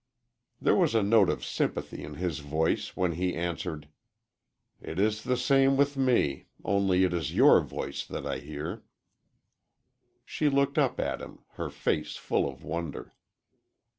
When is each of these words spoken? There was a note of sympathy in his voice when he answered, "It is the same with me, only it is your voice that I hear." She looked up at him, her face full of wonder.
There 0.59 0.73
was 0.73 0.95
a 0.95 1.03
note 1.03 1.29
of 1.29 1.45
sympathy 1.45 2.03
in 2.03 2.15
his 2.15 2.39
voice 2.39 2.97
when 2.97 3.11
he 3.11 3.35
answered, 3.35 3.87
"It 4.81 4.97
is 4.97 5.21
the 5.23 5.37
same 5.37 5.77
with 5.77 5.95
me, 5.95 6.47
only 6.65 7.03
it 7.03 7.13
is 7.13 7.35
your 7.35 7.61
voice 7.63 8.03
that 8.07 8.25
I 8.25 8.39
hear." 8.39 8.83
She 10.25 10.49
looked 10.49 10.79
up 10.79 10.99
at 10.99 11.21
him, 11.21 11.43
her 11.49 11.69
face 11.69 12.15
full 12.15 12.49
of 12.49 12.63
wonder. 12.63 13.13